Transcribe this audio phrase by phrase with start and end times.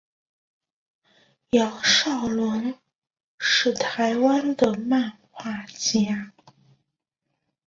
[1.51, 2.73] 杨邵伦
[3.37, 6.33] 是台湾的漫画家。